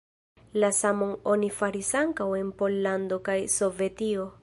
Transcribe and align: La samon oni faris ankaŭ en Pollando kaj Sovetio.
La 0.63 0.71
samon 0.77 1.11
oni 1.35 1.51
faris 1.59 1.93
ankaŭ 2.01 2.29
en 2.41 2.51
Pollando 2.63 3.23
kaj 3.29 3.41
Sovetio. 3.59 4.31